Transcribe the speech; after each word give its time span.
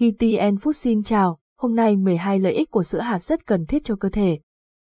GTN 0.00 0.56
Food 0.56 0.72
xin 0.72 1.02
chào, 1.02 1.38
hôm 1.58 1.76
nay 1.76 1.96
12 1.96 2.38
lợi 2.38 2.52
ích 2.52 2.70
của 2.70 2.82
sữa 2.82 2.98
hạt 2.98 3.18
rất 3.18 3.46
cần 3.46 3.66
thiết 3.66 3.84
cho 3.84 3.96
cơ 3.96 4.08
thể. 4.08 4.38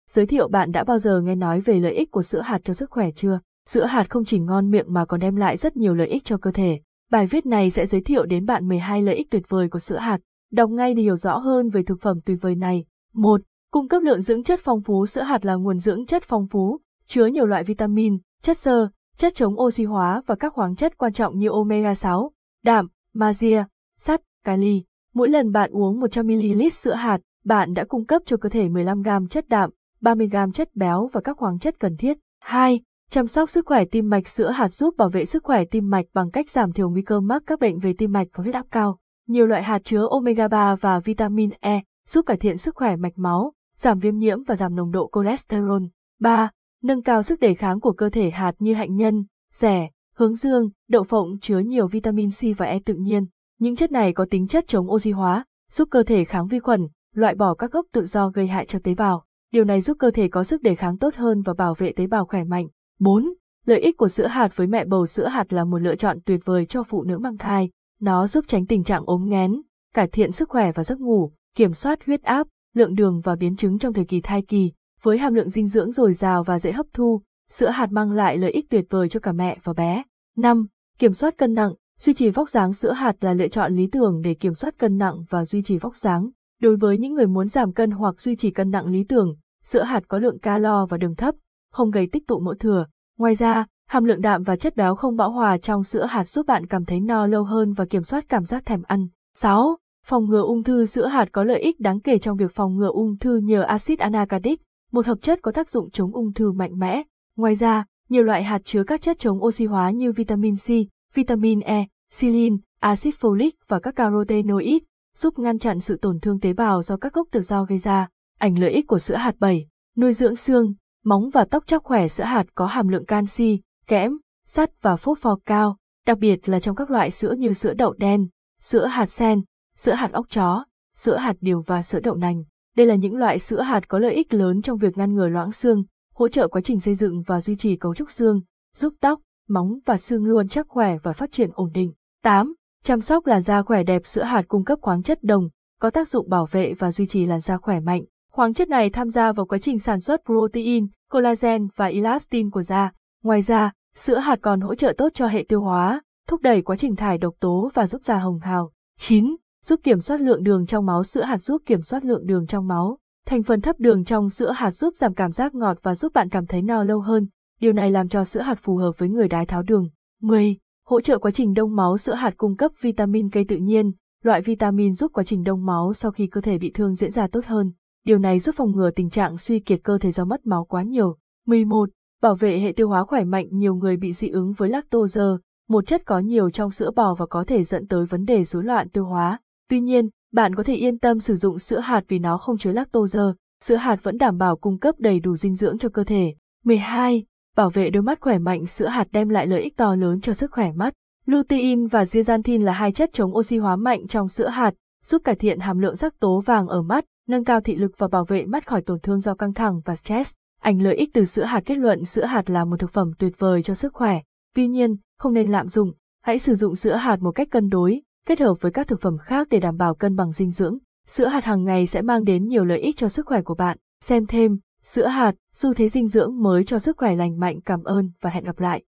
Giới 0.09 0.25
thiệu 0.25 0.47
bạn 0.47 0.71
đã 0.71 0.83
bao 0.83 0.99
giờ 0.99 1.21
nghe 1.21 1.35
nói 1.35 1.59
về 1.59 1.79
lợi 1.79 1.93
ích 1.93 2.11
của 2.11 2.21
sữa 2.21 2.41
hạt 2.41 2.59
cho 2.63 2.73
sức 2.73 2.91
khỏe 2.91 3.11
chưa? 3.15 3.39
Sữa 3.69 3.85
hạt 3.85 4.09
không 4.09 4.25
chỉ 4.25 4.39
ngon 4.39 4.71
miệng 4.71 4.85
mà 4.93 5.05
còn 5.05 5.19
đem 5.19 5.35
lại 5.35 5.57
rất 5.57 5.77
nhiều 5.77 5.95
lợi 5.95 6.07
ích 6.07 6.23
cho 6.25 6.37
cơ 6.37 6.51
thể. 6.51 6.79
Bài 7.11 7.27
viết 7.27 7.45
này 7.45 7.69
sẽ 7.69 7.85
giới 7.85 8.01
thiệu 8.01 8.25
đến 8.25 8.45
bạn 8.45 8.67
12 8.67 9.01
lợi 9.01 9.15
ích 9.15 9.27
tuyệt 9.31 9.43
vời 9.49 9.69
của 9.69 9.79
sữa 9.79 9.97
hạt. 9.97 10.19
Đọc 10.51 10.69
ngay 10.69 10.93
để 10.93 11.01
hiểu 11.01 11.17
rõ 11.17 11.37
hơn 11.37 11.69
về 11.69 11.83
thực 11.83 12.01
phẩm 12.01 12.19
tuyệt 12.25 12.37
vời 12.41 12.55
này. 12.55 12.85
1. 13.13 13.41
Cung 13.71 13.87
cấp 13.87 14.03
lượng 14.03 14.21
dưỡng 14.21 14.43
chất 14.43 14.59
phong 14.63 14.81
phú 14.81 15.05
Sữa 15.05 15.21
hạt 15.21 15.45
là 15.45 15.55
nguồn 15.55 15.79
dưỡng 15.79 16.05
chất 16.05 16.23
phong 16.25 16.47
phú, 16.47 16.79
chứa 17.05 17.25
nhiều 17.25 17.45
loại 17.45 17.63
vitamin, 17.63 18.17
chất 18.41 18.57
xơ, 18.57 18.89
chất 19.17 19.35
chống 19.35 19.59
oxy 19.59 19.83
hóa 19.83 20.21
và 20.25 20.35
các 20.35 20.53
khoáng 20.53 20.75
chất 20.75 20.97
quan 20.97 21.13
trọng 21.13 21.39
như 21.39 21.49
omega 21.49 21.95
6, 21.95 22.31
đạm, 22.63 22.87
magie, 23.13 23.65
sắt, 23.97 24.21
kali. 24.43 24.88
Mỗi 25.19 25.29
lần 25.29 25.51
bạn 25.51 25.71
uống 25.71 25.99
100ml 25.99 26.69
sữa 26.69 26.93
hạt, 26.93 27.19
bạn 27.45 27.73
đã 27.73 27.83
cung 27.83 28.05
cấp 28.05 28.21
cho 28.25 28.37
cơ 28.37 28.49
thể 28.49 28.67
15g 28.67 29.27
chất 29.27 29.49
đạm, 29.49 29.69
30g 30.01 30.51
chất 30.51 30.75
béo 30.75 31.09
và 31.13 31.21
các 31.21 31.37
khoáng 31.37 31.59
chất 31.59 31.79
cần 31.79 31.97
thiết. 31.97 32.17
2. 32.41 32.79
Chăm 33.09 33.27
sóc 33.27 33.49
sức 33.49 33.65
khỏe 33.65 33.85
tim 33.85 34.09
mạch 34.09 34.27
sữa 34.27 34.49
hạt 34.49 34.69
giúp 34.69 34.97
bảo 34.97 35.09
vệ 35.09 35.25
sức 35.25 35.43
khỏe 35.43 35.65
tim 35.65 35.89
mạch 35.89 36.05
bằng 36.13 36.31
cách 36.31 36.49
giảm 36.49 36.73
thiểu 36.73 36.89
nguy 36.89 37.01
cơ 37.01 37.19
mắc 37.19 37.43
các 37.45 37.59
bệnh 37.59 37.79
về 37.79 37.93
tim 37.97 38.11
mạch 38.11 38.27
và 38.33 38.41
huyết 38.43 38.55
áp 38.55 38.65
cao. 38.71 38.97
Nhiều 39.27 39.45
loại 39.45 39.63
hạt 39.63 39.83
chứa 39.83 40.07
omega 40.09 40.47
3 40.47 40.75
và 40.75 40.99
vitamin 40.99 41.49
E 41.59 41.81
giúp 42.07 42.25
cải 42.25 42.37
thiện 42.37 42.57
sức 42.57 42.75
khỏe 42.75 42.95
mạch 42.95 43.17
máu, 43.17 43.53
giảm 43.77 43.99
viêm 43.99 44.17
nhiễm 44.17 44.43
và 44.43 44.55
giảm 44.55 44.75
nồng 44.75 44.91
độ 44.91 45.09
cholesterol. 45.15 45.83
3. 46.19 46.51
Nâng 46.83 47.01
cao 47.01 47.23
sức 47.23 47.39
đề 47.39 47.53
kháng 47.53 47.79
của 47.79 47.91
cơ 47.91 48.09
thể 48.09 48.29
hạt 48.29 48.53
như 48.59 48.73
hạnh 48.73 48.95
nhân, 48.95 49.25
rẻ, 49.53 49.89
hướng 50.15 50.35
dương, 50.35 50.69
đậu 50.89 51.03
phộng 51.03 51.39
chứa 51.41 51.59
nhiều 51.59 51.87
vitamin 51.87 52.29
C 52.29 52.57
và 52.57 52.65
E 52.65 52.79
tự 52.85 52.93
nhiên. 52.93 53.25
Những 53.59 53.75
chất 53.75 53.91
này 53.91 54.13
có 54.13 54.25
tính 54.29 54.47
chất 54.47 54.67
chống 54.67 54.91
oxy 54.91 55.11
hóa, 55.11 55.45
giúp 55.71 55.87
cơ 55.91 56.03
thể 56.03 56.25
kháng 56.25 56.47
vi 56.47 56.59
khuẩn, 56.59 56.87
loại 57.15 57.35
bỏ 57.35 57.53
các 57.53 57.71
gốc 57.71 57.85
tự 57.93 58.05
do 58.05 58.29
gây 58.29 58.47
hại 58.47 58.65
cho 58.65 58.79
tế 58.83 58.93
bào. 58.93 59.25
Điều 59.51 59.63
này 59.63 59.81
giúp 59.81 59.97
cơ 59.99 60.11
thể 60.11 60.27
có 60.27 60.43
sức 60.43 60.61
đề 60.61 60.75
kháng 60.75 60.97
tốt 60.97 61.15
hơn 61.15 61.41
và 61.41 61.53
bảo 61.53 61.73
vệ 61.73 61.91
tế 61.91 62.07
bào 62.07 62.25
khỏe 62.25 62.43
mạnh. 62.43 62.67
4. 62.99 63.33
Lợi 63.65 63.79
ích 63.79 63.97
của 63.97 64.07
sữa 64.07 64.27
hạt 64.27 64.49
với 64.55 64.67
mẹ 64.67 64.85
bầu 64.85 65.05
sữa 65.05 65.27
hạt 65.27 65.53
là 65.53 65.63
một 65.63 65.77
lựa 65.77 65.95
chọn 65.95 66.17
tuyệt 66.25 66.39
vời 66.45 66.65
cho 66.65 66.83
phụ 66.83 67.03
nữ 67.03 67.17
mang 67.17 67.37
thai. 67.37 67.69
Nó 68.01 68.27
giúp 68.27 68.45
tránh 68.47 68.65
tình 68.65 68.83
trạng 68.83 69.03
ốm 69.05 69.25
nghén, 69.29 69.61
cải 69.93 70.07
thiện 70.07 70.31
sức 70.31 70.49
khỏe 70.49 70.71
và 70.71 70.83
giấc 70.83 70.99
ngủ, 70.99 71.31
kiểm 71.55 71.73
soát 71.73 71.99
huyết 72.05 72.23
áp, 72.23 72.47
lượng 72.75 72.95
đường 72.95 73.21
và 73.23 73.35
biến 73.35 73.55
chứng 73.55 73.79
trong 73.79 73.93
thời 73.93 74.05
kỳ 74.05 74.21
thai 74.21 74.41
kỳ. 74.41 74.71
Với 75.01 75.17
hàm 75.17 75.33
lượng 75.33 75.49
dinh 75.49 75.67
dưỡng 75.67 75.91
dồi 75.91 76.13
dào 76.13 76.43
và 76.43 76.59
dễ 76.59 76.71
hấp 76.71 76.85
thu, 76.93 77.21
sữa 77.49 77.69
hạt 77.69 77.91
mang 77.91 78.11
lại 78.11 78.37
lợi 78.37 78.51
ích 78.51 78.69
tuyệt 78.69 78.85
vời 78.89 79.09
cho 79.09 79.19
cả 79.19 79.31
mẹ 79.31 79.57
và 79.63 79.73
bé. 79.73 80.03
5. 80.37 80.67
Kiểm 80.99 81.13
soát 81.13 81.37
cân 81.37 81.53
nặng, 81.53 81.73
duy 81.99 82.13
trì 82.13 82.29
vóc 82.29 82.49
dáng 82.49 82.73
sữa 82.73 82.91
hạt 82.91 83.23
là 83.23 83.33
lựa 83.33 83.47
chọn 83.47 83.73
lý 83.73 83.87
tưởng 83.87 84.21
để 84.21 84.33
kiểm 84.33 84.53
soát 84.53 84.77
cân 84.77 84.97
nặng 84.97 85.15
và 85.29 85.45
duy 85.45 85.61
trì 85.61 85.77
vóc 85.77 85.97
dáng. 85.97 86.29
Đối 86.61 86.75
với 86.75 86.97
những 86.97 87.13
người 87.13 87.27
muốn 87.27 87.47
giảm 87.47 87.73
cân 87.73 87.91
hoặc 87.91 88.21
duy 88.21 88.35
trì 88.35 88.51
cân 88.51 88.71
nặng 88.71 88.87
lý 88.87 89.03
tưởng, 89.03 89.35
sữa 89.63 89.83
hạt 89.83 90.03
có 90.07 90.17
lượng 90.17 90.39
calo 90.39 90.85
và 90.85 90.97
đường 90.97 91.15
thấp, 91.15 91.35
không 91.71 91.91
gây 91.91 92.07
tích 92.11 92.27
tụ 92.27 92.39
mỡ 92.39 92.53
thừa. 92.59 92.85
Ngoài 93.17 93.35
ra, 93.35 93.65
hàm 93.87 94.03
lượng 94.03 94.21
đạm 94.21 94.43
và 94.43 94.55
chất 94.55 94.75
béo 94.75 94.95
không 94.95 95.15
bão 95.15 95.31
hòa 95.31 95.57
trong 95.57 95.83
sữa 95.83 96.05
hạt 96.05 96.23
giúp 96.23 96.45
bạn 96.45 96.67
cảm 96.67 96.85
thấy 96.85 96.99
no 96.99 97.27
lâu 97.27 97.43
hơn 97.43 97.73
và 97.73 97.85
kiểm 97.85 98.03
soát 98.03 98.25
cảm 98.29 98.45
giác 98.45 98.65
thèm 98.65 98.81
ăn. 98.87 99.07
6. 99.33 99.77
Phòng 100.05 100.25
ngừa 100.25 100.41
ung 100.41 100.63
thư 100.63 100.85
sữa 100.85 101.07
hạt 101.07 101.29
có 101.31 101.43
lợi 101.43 101.59
ích 101.59 101.79
đáng 101.79 101.99
kể 101.99 102.17
trong 102.19 102.37
việc 102.37 102.51
phòng 102.51 102.75
ngừa 102.75 102.91
ung 102.91 103.17
thư 103.17 103.37
nhờ 103.37 103.61
axit 103.61 103.99
anacardic, 103.99 104.61
một 104.91 105.05
hợp 105.05 105.17
chất 105.21 105.39
có 105.41 105.51
tác 105.51 105.69
dụng 105.69 105.89
chống 105.91 106.13
ung 106.13 106.33
thư 106.33 106.51
mạnh 106.51 106.79
mẽ. 106.79 107.03
Ngoài 107.35 107.55
ra, 107.55 107.85
nhiều 108.09 108.23
loại 108.23 108.43
hạt 108.43 108.61
chứa 108.65 108.83
các 108.83 109.01
chất 109.01 109.19
chống 109.19 109.43
oxy 109.43 109.65
hóa 109.65 109.91
như 109.91 110.11
vitamin 110.11 110.55
C, 110.55 110.67
vitamin 111.13 111.59
E, 111.59 111.87
silin, 112.11 112.57
axit 112.79 113.15
folic 113.19 113.51
và 113.67 113.79
các 113.79 113.95
carotenoid, 113.95 114.81
giúp 115.15 115.39
ngăn 115.39 115.59
chặn 115.59 115.79
sự 115.79 115.97
tổn 116.01 116.19
thương 116.19 116.39
tế 116.39 116.53
bào 116.53 116.81
do 116.81 116.97
các 116.97 117.13
gốc 117.13 117.27
tự 117.31 117.41
do 117.41 117.63
gây 117.63 117.77
ra. 117.77 118.07
Ảnh 118.39 118.59
lợi 118.59 118.71
ích 118.71 118.87
của 118.87 118.99
sữa 118.99 119.15
hạt 119.15 119.35
7. 119.39 119.67
Nuôi 119.97 120.13
dưỡng 120.13 120.35
xương, 120.35 120.73
móng 121.03 121.29
và 121.29 121.45
tóc 121.45 121.63
chắc 121.67 121.83
khỏe 121.83 122.07
sữa 122.07 122.23
hạt 122.23 122.45
có 122.55 122.65
hàm 122.65 122.87
lượng 122.87 123.05
canxi, 123.05 123.61
kẽm, 123.87 124.17
sắt 124.47 124.81
và 124.81 124.95
phốt 124.95 125.19
pho 125.19 125.37
cao, 125.45 125.77
đặc 126.05 126.17
biệt 126.17 126.49
là 126.49 126.59
trong 126.59 126.75
các 126.75 126.91
loại 126.91 127.11
sữa 127.11 127.35
như 127.37 127.53
sữa 127.53 127.73
đậu 127.73 127.93
đen, 127.93 128.27
sữa 128.61 128.85
hạt 128.85 129.11
sen, 129.11 129.41
sữa 129.77 129.93
hạt 129.93 130.11
óc 130.11 130.25
chó, 130.29 130.65
sữa 130.95 131.17
hạt 131.17 131.35
điều 131.41 131.61
và 131.61 131.81
sữa 131.81 131.99
đậu 131.99 132.15
nành. 132.15 132.43
Đây 132.75 132.85
là 132.85 132.95
những 132.95 133.15
loại 133.15 133.39
sữa 133.39 133.61
hạt 133.61 133.87
có 133.87 133.99
lợi 133.99 134.13
ích 134.13 134.33
lớn 134.33 134.61
trong 134.61 134.77
việc 134.77 134.97
ngăn 134.97 135.13
ngừa 135.13 135.27
loãng 135.27 135.51
xương, 135.51 135.83
hỗ 136.13 136.27
trợ 136.27 136.47
quá 136.47 136.61
trình 136.61 136.79
xây 136.79 136.95
dựng 136.95 137.21
và 137.21 137.41
duy 137.41 137.55
trì 137.55 137.75
cấu 137.75 137.95
trúc 137.95 138.11
xương, 138.11 138.41
giúp 138.75 138.93
tóc, 139.01 139.19
móng 139.49 139.79
và 139.85 139.97
xương 139.97 140.25
luôn 140.25 140.47
chắc 140.47 140.67
khỏe 140.67 140.97
và 141.03 141.13
phát 141.13 141.31
triển 141.31 141.49
ổn 141.53 141.71
định. 141.73 141.93
8. 142.23 142.53
Chăm 142.83 143.01
sóc 143.01 143.25
làn 143.25 143.41
da 143.41 143.61
khỏe 143.61 143.83
đẹp 143.83 144.05
sữa 144.05 144.23
hạt 144.23 144.43
cung 144.47 144.63
cấp 144.63 144.79
khoáng 144.81 145.03
chất 145.03 145.23
đồng, 145.23 145.49
có 145.79 145.89
tác 145.89 146.09
dụng 146.09 146.29
bảo 146.29 146.47
vệ 146.51 146.73
và 146.73 146.91
duy 146.91 147.07
trì 147.07 147.25
làn 147.25 147.39
da 147.39 147.57
khỏe 147.57 147.79
mạnh. 147.79 148.03
Khoáng 148.31 148.53
chất 148.53 148.69
này 148.69 148.89
tham 148.89 149.09
gia 149.09 149.31
vào 149.31 149.45
quá 149.45 149.57
trình 149.59 149.79
sản 149.79 149.99
xuất 149.99 150.21
protein, 150.25 150.87
collagen 151.11 151.67
và 151.75 151.85
elastin 151.85 152.49
của 152.49 152.61
da. 152.61 152.91
Ngoài 153.23 153.41
ra, 153.41 153.71
sữa 153.95 154.17
hạt 154.17 154.39
còn 154.41 154.61
hỗ 154.61 154.75
trợ 154.75 154.93
tốt 154.97 155.09
cho 155.13 155.27
hệ 155.27 155.45
tiêu 155.49 155.61
hóa, 155.61 156.01
thúc 156.27 156.41
đẩy 156.41 156.61
quá 156.61 156.75
trình 156.75 156.95
thải 156.95 157.17
độc 157.17 157.33
tố 157.39 157.69
và 157.73 157.87
giúp 157.87 158.01
da 158.05 158.17
hồng 158.17 158.39
hào. 158.39 158.71
9. 158.99 159.35
Giúp 159.65 159.79
kiểm 159.83 159.99
soát 159.99 160.21
lượng 160.21 160.43
đường 160.43 160.65
trong 160.65 160.85
máu 160.85 161.03
sữa 161.03 161.23
hạt 161.23 161.37
giúp 161.37 161.61
kiểm 161.65 161.81
soát 161.81 162.05
lượng 162.05 162.25
đường 162.25 162.45
trong 162.45 162.67
máu. 162.67 162.97
Thành 163.25 163.43
phần 163.43 163.61
thấp 163.61 163.75
đường 163.79 164.03
trong 164.03 164.29
sữa 164.29 164.51
hạt 164.51 164.71
giúp 164.71 164.93
giảm 164.97 165.13
cảm 165.13 165.31
giác 165.31 165.55
ngọt 165.55 165.77
và 165.81 165.95
giúp 165.95 166.13
bạn 166.13 166.29
cảm 166.29 166.45
thấy 166.45 166.61
no 166.61 166.83
lâu 166.83 166.99
hơn. 166.99 167.27
Điều 167.59 167.73
này 167.73 167.91
làm 167.91 168.09
cho 168.09 168.23
sữa 168.23 168.41
hạt 168.41 168.59
phù 168.61 168.75
hợp 168.75 168.91
với 168.97 169.09
người 169.09 169.27
đái 169.27 169.45
tháo 169.45 169.63
đường. 169.63 169.89
10. 170.21 170.57
Hỗ 170.85 171.01
trợ 171.01 171.17
quá 171.17 171.31
trình 171.31 171.53
đông 171.53 171.75
máu 171.75 171.97
sữa 171.97 172.13
hạt 172.13 172.33
cung 172.37 172.55
cấp 172.55 172.71
vitamin 172.81 173.29
cây 173.29 173.45
tự 173.47 173.57
nhiên, 173.57 173.91
loại 174.23 174.41
vitamin 174.41 174.93
giúp 174.93 175.11
quá 175.13 175.23
trình 175.23 175.43
đông 175.43 175.65
máu 175.65 175.93
sau 175.93 176.11
khi 176.11 176.27
cơ 176.27 176.41
thể 176.41 176.57
bị 176.57 176.71
thương 176.71 176.95
diễn 176.95 177.11
ra 177.11 177.27
tốt 177.27 177.45
hơn. 177.45 177.71
Điều 178.05 178.17
này 178.17 178.39
giúp 178.39 178.55
phòng 178.57 178.71
ngừa 178.71 178.91
tình 178.91 179.09
trạng 179.09 179.37
suy 179.37 179.59
kiệt 179.59 179.79
cơ 179.83 179.97
thể 179.97 180.11
do 180.11 180.25
mất 180.25 180.45
máu 180.45 180.65
quá 180.65 180.83
nhiều. 180.83 181.17
11. 181.45 181.89
Bảo 182.21 182.35
vệ 182.35 182.59
hệ 182.59 182.71
tiêu 182.71 182.89
hóa 182.89 183.03
khỏe 183.03 183.23
mạnh 183.23 183.47
nhiều 183.51 183.75
người 183.75 183.97
bị 183.97 184.13
dị 184.13 184.29
ứng 184.29 184.53
với 184.53 184.69
lactose, 184.69 185.21
một 185.69 185.85
chất 185.85 186.05
có 186.05 186.19
nhiều 186.19 186.49
trong 186.49 186.71
sữa 186.71 186.91
bò 186.95 187.13
và 187.13 187.25
có 187.25 187.43
thể 187.47 187.63
dẫn 187.63 187.87
tới 187.87 188.05
vấn 188.05 188.25
đề 188.25 188.43
rối 188.43 188.63
loạn 188.63 188.89
tiêu 188.89 189.05
hóa. 189.05 189.39
Tuy 189.69 189.81
nhiên, 189.81 190.09
bạn 190.33 190.55
có 190.55 190.63
thể 190.63 190.75
yên 190.75 190.99
tâm 190.99 191.19
sử 191.19 191.35
dụng 191.35 191.59
sữa 191.59 191.79
hạt 191.79 192.03
vì 192.07 192.19
nó 192.19 192.37
không 192.37 192.57
chứa 192.57 192.71
lactose, 192.71 193.19
sữa 193.63 193.75
hạt 193.75 194.03
vẫn 194.03 194.17
đảm 194.17 194.37
bảo 194.37 194.55
cung 194.55 194.79
cấp 194.79 194.95
đầy 194.97 195.19
đủ 195.19 195.35
dinh 195.35 195.55
dưỡng 195.55 195.77
cho 195.77 195.89
cơ 195.89 196.03
thể. 196.03 196.35
12. 196.63 197.23
Bảo 197.55 197.69
vệ 197.69 197.89
đôi 197.89 198.03
mắt 198.03 198.21
khỏe 198.21 198.37
mạnh 198.37 198.65
sữa 198.65 198.87
hạt 198.87 199.07
đem 199.11 199.29
lại 199.29 199.47
lợi 199.47 199.61
ích 199.61 199.77
to 199.77 199.95
lớn 199.95 200.21
cho 200.21 200.33
sức 200.33 200.51
khỏe 200.51 200.71
mắt. 200.71 200.93
Lutein 201.25 201.87
và 201.87 202.03
zeaxanthin 202.03 202.63
là 202.63 202.73
hai 202.73 202.91
chất 202.91 203.09
chống 203.13 203.35
oxy 203.37 203.57
hóa 203.57 203.75
mạnh 203.75 204.07
trong 204.07 204.27
sữa 204.27 204.47
hạt, 204.47 204.73
giúp 205.03 205.21
cải 205.23 205.35
thiện 205.35 205.59
hàm 205.59 205.79
lượng 205.79 205.95
sắc 205.95 206.19
tố 206.19 206.39
vàng 206.39 206.67
ở 206.67 206.81
mắt, 206.81 207.05
nâng 207.27 207.43
cao 207.43 207.61
thị 207.61 207.75
lực 207.75 207.91
và 207.97 208.07
bảo 208.07 208.25
vệ 208.25 208.45
mắt 208.45 208.67
khỏi 208.67 208.81
tổn 208.81 208.99
thương 208.99 209.19
do 209.19 209.35
căng 209.35 209.53
thẳng 209.53 209.81
và 209.85 209.95
stress. 209.95 210.33
Ảnh 210.61 210.81
lợi 210.81 210.95
ích 210.95 211.09
từ 211.13 211.25
sữa 211.25 211.43
hạt 211.43 211.61
kết 211.65 211.75
luận 211.75 212.05
sữa 212.05 212.25
hạt 212.25 212.49
là 212.49 212.65
một 212.65 212.79
thực 212.79 212.91
phẩm 212.91 213.11
tuyệt 213.19 213.33
vời 213.37 213.63
cho 213.63 213.75
sức 213.75 213.93
khỏe. 213.93 214.21
Tuy 214.55 214.67
nhiên, 214.67 214.95
không 215.19 215.33
nên 215.33 215.51
lạm 215.51 215.67
dụng, 215.67 215.91
hãy 216.23 216.39
sử 216.39 216.55
dụng 216.55 216.75
sữa 216.75 216.95
hạt 216.95 217.21
một 217.21 217.31
cách 217.31 217.47
cân 217.51 217.69
đối, 217.69 218.01
kết 218.27 218.39
hợp 218.39 218.53
với 218.61 218.71
các 218.71 218.87
thực 218.87 219.01
phẩm 219.01 219.17
khác 219.17 219.47
để 219.49 219.59
đảm 219.59 219.77
bảo 219.77 219.95
cân 219.95 220.15
bằng 220.15 220.31
dinh 220.31 220.51
dưỡng. 220.51 220.77
Sữa 221.07 221.27
hạt 221.27 221.43
hàng 221.43 221.63
ngày 221.63 221.85
sẽ 221.85 222.01
mang 222.01 222.23
đến 222.23 222.47
nhiều 222.47 222.65
lợi 222.65 222.79
ích 222.79 222.97
cho 222.97 223.09
sức 223.09 223.25
khỏe 223.25 223.41
của 223.41 223.55
bạn. 223.55 223.77
Xem 224.01 224.25
thêm, 224.25 224.57
sữa 224.89 225.07
hạt, 225.07 225.33
xu 225.53 225.73
thế 225.73 225.89
dinh 225.89 226.07
dưỡng 226.07 226.43
mới 226.43 226.63
cho 226.63 226.79
sức 226.79 226.97
khỏe 226.97 227.15
lành 227.15 227.39
mạnh 227.39 227.61
cảm 227.65 227.83
ơn 227.83 228.11
và 228.21 228.29
hẹn 228.29 228.43
gặp 228.43 228.59
lại. 228.59 228.77